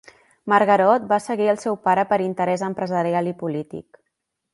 [0.51, 4.01] Margarot va seguir al seu pare per interès empresarial i polític.